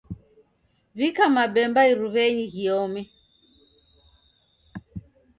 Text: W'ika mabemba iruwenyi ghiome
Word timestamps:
W'ika 0.97 1.25
mabemba 1.35 1.81
iruwenyi 1.91 2.43
ghiome 2.53 3.01